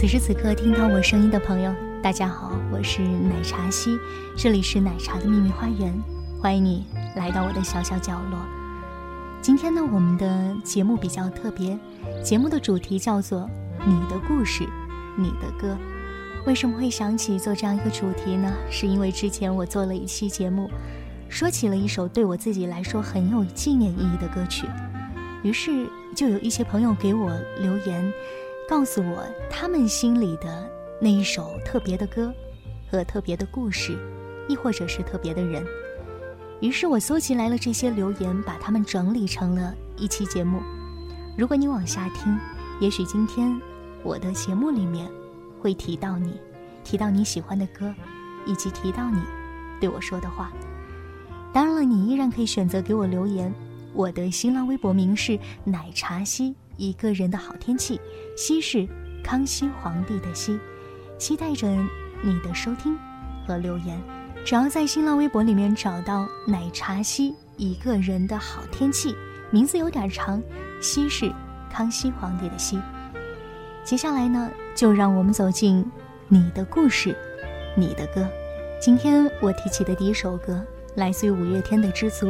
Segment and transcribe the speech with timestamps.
[0.00, 1.70] 此时此刻听到我声音的朋友，
[2.02, 3.98] 大家好，我是奶茶西，
[4.34, 5.92] 这里是奶茶的秘密花园，
[6.40, 8.38] 欢迎你来到我的小小角落。
[9.42, 11.78] 今天呢，我们的节目比较特别，
[12.24, 13.46] 节目的主题叫做
[13.84, 14.66] “你的故事，
[15.18, 15.76] 你的歌”。
[16.48, 18.50] 为什么会想起做这样一个主题呢？
[18.70, 20.70] 是因为之前我做了一期节目，
[21.28, 24.66] 说起了一首对我自己来说很有纪念意义的歌曲，
[25.42, 28.10] 于是就有一些朋友给我留言，
[28.70, 32.32] 告诉我他们心里的那一首特别的歌，
[32.88, 33.98] 和特别的故事，
[34.48, 35.66] 亦或者是特别的人。
[36.60, 40.60] 于是我搜集来了这些留言，把它们整理成了一期节目。
[41.36, 42.38] 如果你往下听，
[42.80, 43.60] 也许今天
[44.04, 45.10] 我的节目里面
[45.60, 46.40] 会提到你，
[46.84, 47.92] 提到你喜欢的歌，
[48.46, 49.20] 以及提到你
[49.80, 50.52] 对我说的话。
[51.52, 53.52] 当然了，你依然可以选择给我留言。
[53.92, 58.00] 我的新浪微博名是奶茶西，一个人的好天气，
[58.34, 58.88] 西是
[59.22, 60.58] 康熙皇帝的西，
[61.18, 61.68] 期待着
[62.22, 62.96] 你的收听
[63.46, 64.00] 和留言。
[64.46, 69.14] 只要在新浪微博里面找到“奶茶西一个人的好天气”，
[69.52, 70.42] 名字有点长，
[70.80, 71.30] 西是
[71.70, 72.80] 康熙皇帝的西。
[73.84, 75.84] 接下来呢，就让我们走进
[76.28, 77.14] 你的故事，
[77.76, 78.26] 你的歌。
[78.80, 80.64] 今天我提起的第一首歌，
[80.94, 82.26] 来自于五月天的《知足》，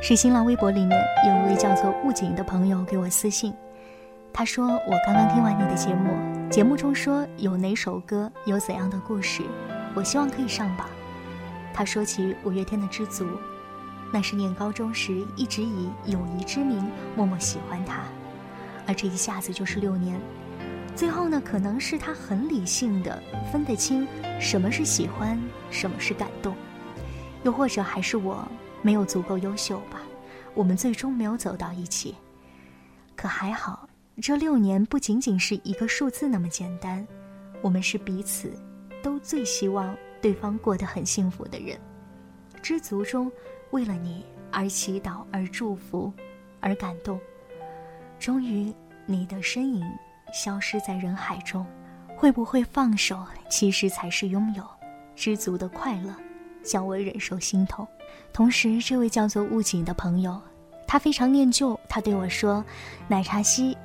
[0.00, 3.52] 是新浪微博里面有一位叫做雾景的朋友给我私信，
[4.32, 9.42] 他说：“我刚刚听完你的节目，节目中说有哪首歌有怎样的故事，
[9.94, 10.88] 我希望可以上榜。”
[11.74, 13.24] 他说起五月天的《知足》，
[14.12, 18.02] 那是念高中时一直以友谊之名默默喜欢他，
[18.86, 20.18] 而这一下子就是六年。
[20.94, 23.20] 最后呢，可能是他很理性的
[23.52, 24.06] 分得清
[24.40, 25.38] 什么是喜欢，
[25.72, 26.54] 什么是感动，
[27.42, 28.46] 又或者还是我
[28.82, 30.00] 没有足够优秀吧，
[30.54, 32.14] 我们最终没有走到一起。
[33.16, 33.88] 可还好，
[34.22, 37.06] 这六年不仅仅是一个数字那么简单，
[37.60, 38.52] 我们是彼此
[39.02, 39.96] 都最希望。
[40.20, 41.78] 对方过得很幸福的人，
[42.60, 43.30] 知足中
[43.70, 46.12] 为了你而祈祷，而祝福，
[46.58, 47.20] 而感动。
[48.18, 48.74] 终于，
[49.06, 49.84] 你的身影
[50.32, 51.64] 消失在人海中，
[52.16, 53.24] 会不会放手？
[53.48, 54.64] 其实才是拥有。
[55.14, 56.12] 知足的快乐，
[56.64, 57.86] 叫我忍受心痛。
[58.32, 60.40] 同时，这位叫做雾景的朋友，
[60.86, 61.78] 他非常念旧。
[61.88, 62.64] 他对我说
[63.08, 63.76] ：“奶茶西，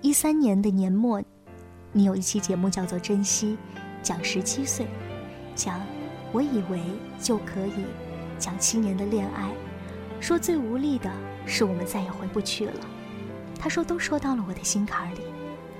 [0.00, 1.22] 一三年的年末，
[1.92, 3.56] 你有一期节目叫做《珍惜》，
[4.02, 4.86] 讲十七岁。”
[5.54, 5.80] 讲，
[6.32, 6.80] 我以为
[7.20, 7.84] 就可以
[8.38, 9.50] 讲七年的恋爱，
[10.18, 11.10] 说最无力的
[11.44, 12.80] 是我们再也回不去了。
[13.58, 15.20] 他说都说到了我的心坎里，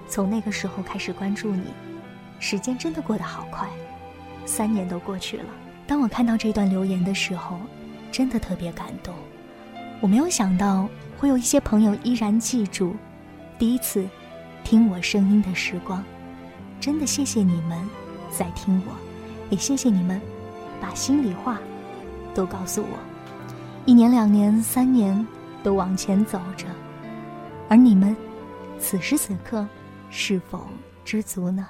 [0.06, 1.64] 从那个时候开始关注你，
[2.38, 3.66] 时间真的过得好快，
[4.44, 5.46] 三年都过去了。
[5.86, 7.58] 当我看到这段留言的时候，
[8.12, 9.12] 真的特别感动。
[10.00, 12.94] 我没有想到会有一些朋友依然记住
[13.58, 14.06] 第一次
[14.62, 16.04] 听我声音的时光，
[16.78, 17.88] 真的谢谢你们
[18.30, 18.92] 在听我。
[19.50, 20.20] 也谢谢你们，
[20.80, 21.60] 把心里话
[22.34, 22.98] 都告诉我。
[23.84, 25.26] 一年、两年、三年，
[25.62, 26.66] 都往前走着，
[27.68, 28.16] 而你们，
[28.78, 29.66] 此时此刻，
[30.08, 30.66] 是否
[31.04, 31.68] 知足呢？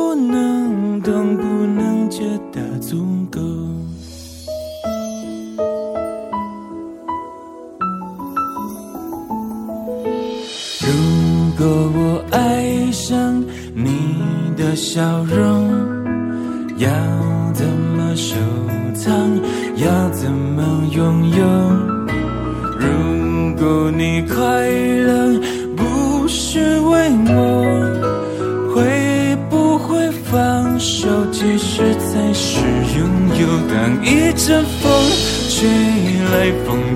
[0.00, 3.38] 不能懂，不能觉得足够。
[10.80, 10.88] 如
[11.58, 13.44] 果我爱上
[13.74, 14.16] 你
[14.56, 15.59] 的笑容，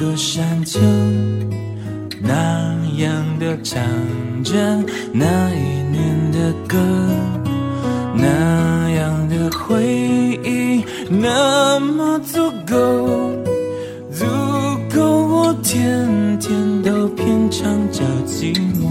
[0.00, 0.80] 个山丘。
[2.22, 3.82] 那样的唱
[4.42, 4.54] 着
[5.12, 6.78] 那一年的歌，
[8.14, 9.84] 那样的回
[10.42, 13.30] 忆那么足够，
[14.10, 14.24] 足
[14.94, 17.62] 够我天天都品尝
[17.92, 18.88] 着寂寞。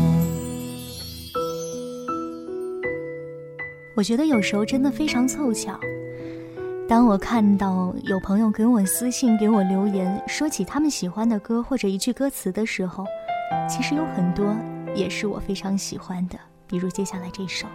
[3.96, 5.80] 我觉得有时候真的非常凑巧。
[6.89, 13.06] 当我看到有朋友给我私信、给我留言，说起他们喜欢的歌或者一句歌词的时候，
[13.69, 14.56] 其实有很多
[14.95, 16.39] 也是我非常喜欢的。
[16.65, 17.68] 比如接下来这首，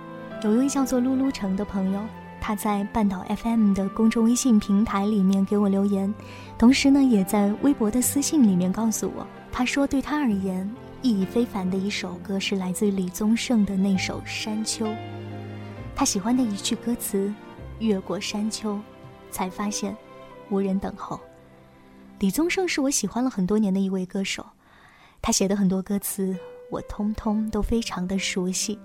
[0.43, 2.01] 有一位叫做噜噜城的朋友，
[2.41, 6.13] 他在半岛 FM 的公众微信平台里面给我留言，
[6.59, 10.69] 同时呢，也在微博的私信里面告诉我，他说对他而言
[11.03, 14.87] 意义非凡的一首歌是来自李宗盛的那首《山丘》，
[15.95, 17.33] 他喜欢的一句歌词
[17.79, 18.77] ：“越过山丘。”
[19.35, 19.97] 才发现，
[20.49, 21.19] 无人等候。
[22.21, 24.47] 李宗盛是我喜欢了很多年的一位歌手，
[25.21, 26.39] 他写的很多歌词
[26.71, 28.79] 我通通都非常的熟悉。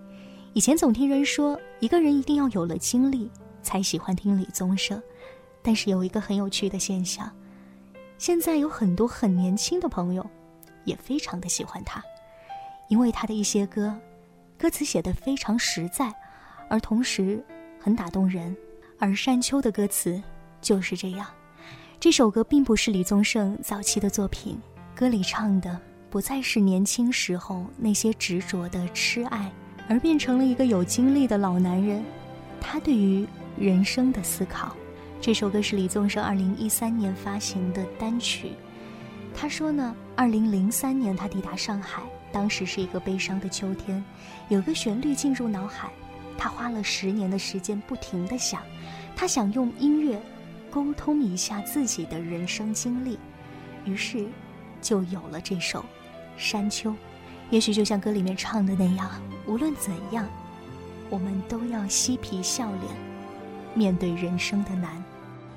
[0.53, 3.29] 以前总听人说，一个人一定要有了经历
[3.61, 4.99] 才喜欢听李宗盛，
[5.61, 7.31] 但是有一个很有趣的现象，
[8.17, 10.27] 现在有很多很年轻的朋友
[10.83, 12.03] 也非常的喜欢他，
[12.87, 13.95] 因为他的一些歌，
[14.57, 16.11] 歌词写的非常实在，
[16.67, 17.45] 而同时
[17.79, 18.57] 很打动人。
[19.01, 20.21] 而山丘的歌词。
[20.61, 21.25] 就是这样，
[21.99, 24.57] 这首歌并不是李宗盛早期的作品，
[24.95, 25.79] 歌里唱的
[26.09, 29.51] 不再是年轻时候那些执着的痴爱，
[29.87, 32.03] 而变成了一个有经历的老男人，
[32.59, 33.25] 他对于
[33.57, 34.75] 人生的思考。
[35.21, 38.51] 这首歌是李宗盛二零一三年发行的单曲。
[39.35, 42.01] 他说呢，二零零三年他抵达上海，
[42.31, 44.03] 当时是一个悲伤的秋天，
[44.47, 45.89] 有个旋律进入脑海，
[46.37, 48.61] 他花了十年的时间不停的想，
[49.15, 50.21] 他想用音乐。
[50.71, 53.17] 沟通一下自己的人生经历，
[53.85, 54.25] 于是
[54.81, 55.79] 就有了这首
[56.37, 56.91] 《山丘》。
[57.49, 59.09] 也许就像歌里面唱的那样，
[59.47, 60.27] 无论怎样，
[61.09, 62.83] 我们都要嬉皮笑脸，
[63.73, 65.03] 面对人生的难。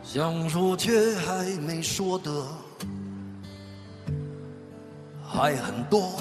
[0.02, 2.46] 想说却还没说的
[5.22, 6.20] 还很多，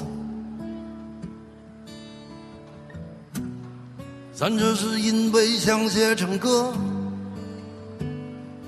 [4.34, 6.74] 咱这是因为想写成歌。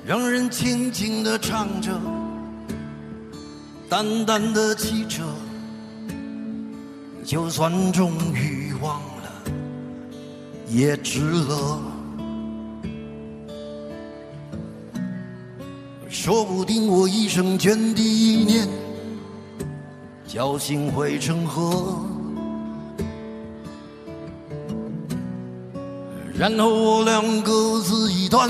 [0.06, 1.98] 让人轻轻地唱着，
[3.88, 5.24] 淡淡的记着，
[7.24, 9.32] 就算终于忘了，
[10.68, 11.80] 也值了。
[16.10, 18.68] 说不定我一生涓滴一念，
[20.28, 22.04] 侥幸汇成河，
[26.38, 28.50] 然后我俩各自一端。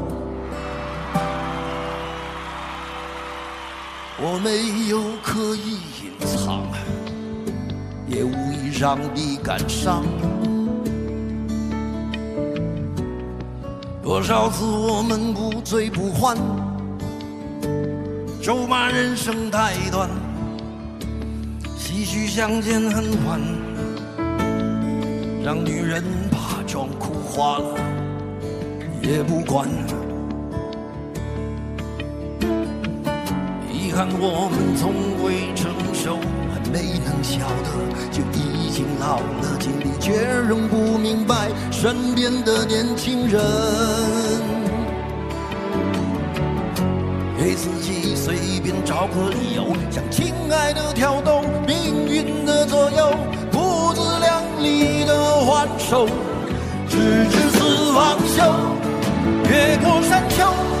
[4.23, 6.61] 我没有刻意隐藏，
[8.05, 10.03] 也无意让你感伤。
[14.03, 16.37] 多少次我们不醉不欢，
[18.39, 20.07] 咒骂人生太短，
[21.75, 23.41] 唏嘘相见恨晚，
[25.43, 27.75] 让女人把妆哭花了
[29.01, 29.67] 也不管。
[33.91, 36.17] 遗憾我们从未成熟，
[36.53, 37.69] 还没能晓得
[38.09, 40.13] 就已经老了，经历却
[40.47, 43.41] 仍不明白身边的年轻人。
[47.37, 53.13] 给自己随便找个理由，向亲爱的挑逗，命运的左右，
[53.51, 56.07] 不自量力的还手，
[56.87, 58.41] 直至死方休，
[59.49, 60.80] 越过山丘。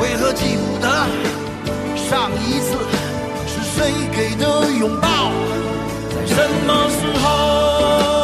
[0.00, 0.88] 为何记不得
[1.94, 2.74] 上一次
[3.46, 5.30] 是谁给的拥抱，
[6.10, 8.19] 在什么时候？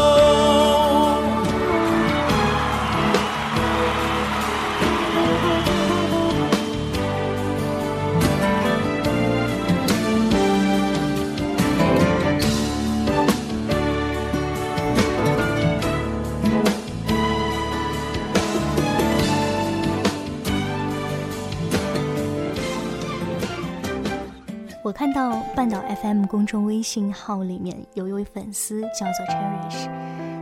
[24.97, 29.91] 看到半岛 FM 公众微信号里面有一位粉丝叫做 Cherish，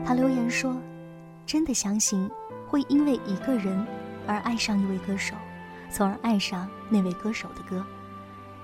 [0.06, 0.76] 他留言说
[1.44, 2.30] ：“真的相信
[2.68, 3.84] 会因为一个人
[4.28, 5.34] 而爱上一位歌手，
[5.90, 7.84] 从而爱上那位歌手的歌。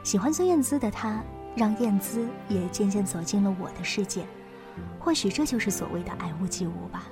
[0.05, 1.25] 喜欢孙燕姿的他，
[1.57, 4.25] 让燕姿也渐渐走进了我的世界。
[5.01, 7.09] 或许这就是所谓的爱屋及乌吧。”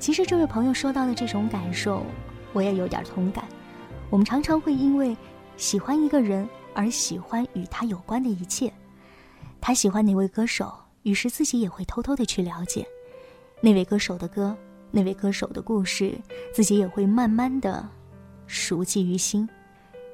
[0.00, 2.06] 其实这位朋友说到的这种感受，
[2.54, 3.44] 我也有点同感。
[4.08, 5.14] 我们常常会因为
[5.58, 6.48] 喜欢一个人。
[6.76, 8.70] 而喜欢与他有关的一切，
[9.62, 10.72] 他喜欢哪位歌手，
[11.04, 12.86] 于是自己也会偷偷的去了解
[13.62, 14.54] 那位歌手的歌，
[14.90, 16.14] 那位歌手的故事，
[16.52, 17.88] 自己也会慢慢的
[18.46, 19.48] 熟记于心。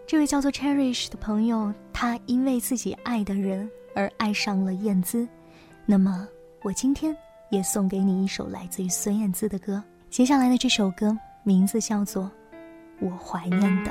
[0.06, 5.26] 这位叫做 Cherish 的朋友，他因为自己爱的人而爱上了燕姿，
[5.84, 6.28] 那么
[6.62, 7.16] 我今天
[7.50, 9.82] 也送给你一首来自于孙燕姿的歌。
[10.10, 12.24] 接下来的这首歌名字叫做
[13.00, 13.90] 《我怀念的》。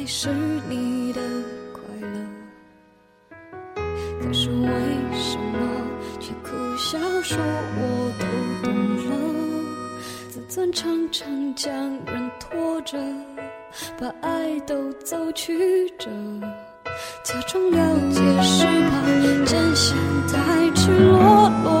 [0.23, 0.29] 是
[0.69, 1.21] 你的
[1.73, 2.15] 快乐，
[4.21, 4.67] 可是为
[5.19, 5.57] 什么
[6.19, 6.99] 却苦笑？
[7.23, 7.81] 说我
[8.19, 8.25] 都
[8.61, 8.69] 懂
[9.09, 9.11] 了，
[10.29, 11.73] 自尊常常将
[12.05, 12.99] 人拖着，
[13.99, 16.07] 把爱都走曲折，
[17.23, 17.79] 假装了
[18.11, 18.91] 解是怕
[19.43, 19.97] 真相
[20.27, 21.80] 太赤裸裸，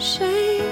[0.00, 0.69] 谁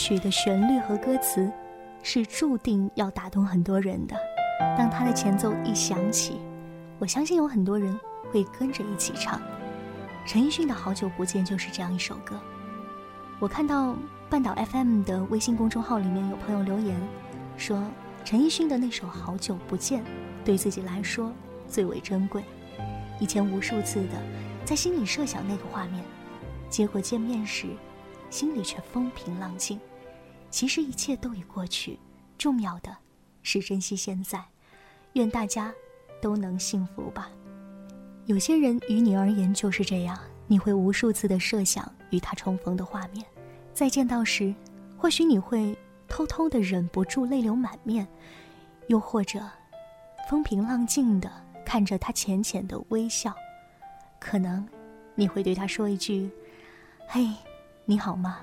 [0.00, 1.52] 曲的旋律和歌词
[2.02, 4.16] 是注定要打动很多人的。
[4.78, 6.40] 当它的前奏一响起，
[6.98, 7.98] 我相信有很多人
[8.32, 9.38] 会跟着一起唱。
[10.26, 12.40] 陈奕迅的《好久不见》就是这样一首歌。
[13.38, 13.94] 我看到
[14.30, 16.98] 半岛 FM 的微信公众号里面有朋友留言
[17.58, 17.82] 说，
[18.24, 20.00] 陈奕迅的那首《好久不见》
[20.46, 21.30] 对自己来说
[21.68, 22.42] 最为珍贵。
[23.18, 24.14] 以前无数次的
[24.64, 26.02] 在心里设想那个画面，
[26.70, 27.66] 结果见面时，
[28.30, 29.78] 心里却风平浪静。
[30.50, 31.98] 其实一切都已过去，
[32.36, 32.96] 重要的
[33.42, 34.42] 是珍惜现在。
[35.14, 35.72] 愿大家
[36.20, 37.30] 都能幸福吧。
[38.26, 43.26] 有些人于你而言就是这样，你会无数次的设想与他重逢的画面，
[43.74, 44.54] 再见到时，
[44.96, 48.06] 或许你会偷偷的忍不住泪流满面，
[48.86, 49.40] 又或者
[50.28, 51.28] 风平浪静的
[51.64, 53.34] 看着他浅浅的微笑，
[54.20, 54.64] 可能
[55.16, 56.30] 你会对他说一句
[57.08, 57.28] ：“嘿，
[57.84, 58.40] 你好吗？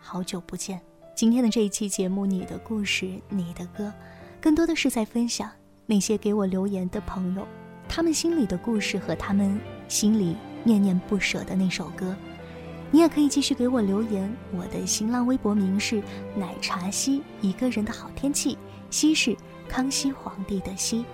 [0.00, 0.80] 好久不见。”
[1.14, 3.92] 今天的这一期节目，你的故事，你的歌，
[4.40, 5.48] 更多的是在分享
[5.86, 7.46] 那些给我留言的朋友，
[7.88, 12.16] 他们心里的故事和他们心里念念不舍的那首歌。
[12.90, 16.02] 你也可以继续给我留言，我的新浪微博名是
[16.36, 18.58] 奶茶西，一个人的好天气，
[18.90, 19.36] 西是
[19.68, 21.04] 康熙皇帝的西。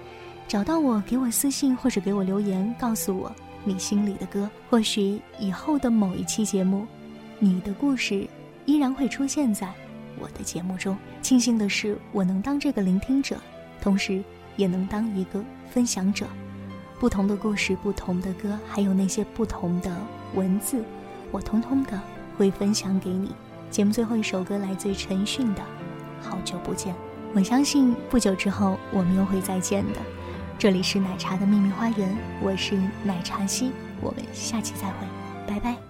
[0.48, 3.30] 找到我，给我私信或者给我留言，告诉我
[3.64, 4.50] 你心里的歌。
[4.70, 6.86] 或许以后的某一期节目，
[7.38, 8.26] 你的故事
[8.64, 9.72] 依然会出现在
[10.18, 10.96] 我的节目中。
[11.22, 13.36] 庆幸的是，我能当这个聆听者，
[13.80, 14.22] 同时
[14.56, 16.26] 也能当一个分享者。
[16.98, 19.90] 不同的故事，不同的歌，还有那些不同的
[20.34, 20.84] 文字，
[21.30, 21.98] 我通通的
[22.36, 23.32] 会分享给你。
[23.70, 25.62] 节目最后一首歌来自陈奕迅的
[26.20, 26.92] 《好久不见》，
[27.34, 30.00] 我相信不久之后我们又会再见的。
[30.58, 35.06] 这里是奶茶的秘密花园，我是奶茶西，我们下期再会，
[35.46, 35.89] 拜拜。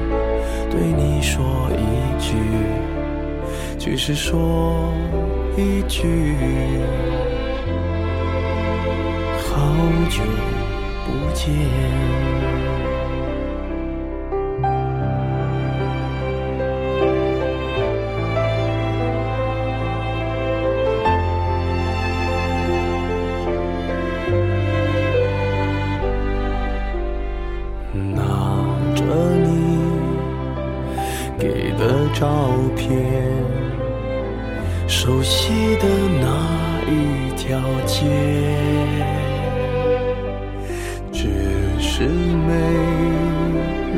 [0.71, 1.83] 对你说一
[2.19, 2.33] 句，
[3.77, 4.91] 只是说
[5.57, 6.35] 一句，
[9.37, 9.59] 好
[10.09, 10.23] 久
[11.05, 11.53] 不见。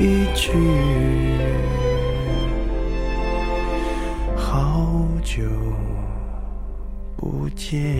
[0.00, 0.50] 一句。
[4.34, 5.42] 好久
[7.18, 7.98] 不见。